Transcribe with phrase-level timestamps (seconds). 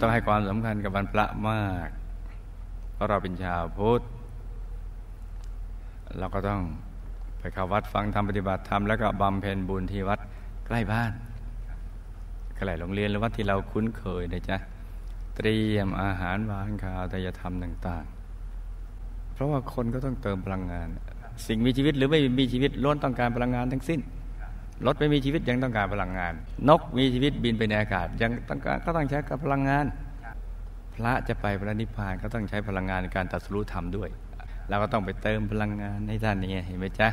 [0.00, 1.88] ต้องให้ความสำคัญกับวันพระมาก
[2.94, 4.02] เพราะเราเป็นชาวพุทธ
[6.18, 6.60] เราก็ต้อง
[7.40, 10.20] ไปเข้าวัดฟังธรรมปฏิบัติธรรมแล้วก็บำเพ็ญบุญที่วัด
[10.66, 11.12] ใกล้บ้าน
[12.56, 14.56] ใกล้โรงเรียนหรือวัดที่เราคุ้นเคยนะจ๊ะ
[15.36, 18.04] เตรียมอาหารหวานข้าวทยธรรมต่าง
[18.68, 20.88] ๆ เพราะว่าคนก็ต้องเติมพลังงาน
[21.46, 24.00] สิ่งมีชีวิตหรือไม่มีชีวิตล้วนต้องการพลังงานทั้งสิ้น
[24.86, 26.32] รถไม่มีชีวิตยังต้องการพลังงาน
[26.68, 29.86] นกมีชีวิตบินไปในอากาศยังต้องการก็ต้องใช้กับพลังงาน
[30.94, 34.08] พระจะไปพระนิพพานก็ต้องใช้พลังงานในการตัดสู้ธรรมด้วย
[34.68, 37.08] เราก็ต้องไปเติมพลังงานให้ท่านนี่เห็นไหมจ๊ะ